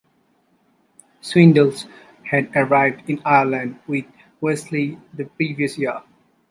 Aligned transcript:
Swindells 1.21 1.85
had 2.23 2.49
arrived 2.55 3.07
in 3.07 3.21
Ireland 3.23 3.77
with 3.85 4.05
Wesley 4.41 4.97
the 5.13 5.25
previous 5.25 5.77
year. 5.77 6.01